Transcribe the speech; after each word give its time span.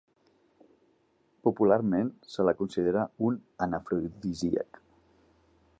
Popularment 1.47 2.09
se 2.35 2.47
la 2.49 2.55
considera 2.63 3.05
un 3.29 3.39
anafrodisíac. 3.67 4.83